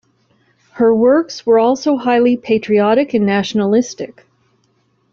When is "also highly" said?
1.59-2.35